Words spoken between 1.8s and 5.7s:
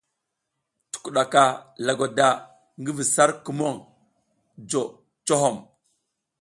lagwada ngi vi sar kumuŋ jo cohom.